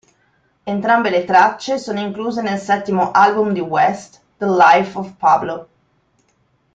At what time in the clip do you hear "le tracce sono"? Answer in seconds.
1.11-1.99